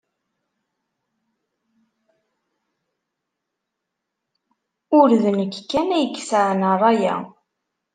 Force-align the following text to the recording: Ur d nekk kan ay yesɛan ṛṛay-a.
Ur 4.99 5.09
d 5.23 5.23
nekk 5.39 5.55
kan 5.71 5.89
ay 5.97 6.05
yesɛan 6.13 6.61
ṛṛay-a. 6.75 7.15